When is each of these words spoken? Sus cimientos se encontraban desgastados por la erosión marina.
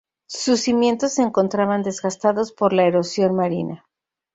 Sus 0.25 0.61
cimientos 0.61 1.13
se 1.13 1.21
encontraban 1.21 1.83
desgastados 1.83 2.51
por 2.53 2.73
la 2.73 2.87
erosión 2.87 3.35
marina. 3.35 3.85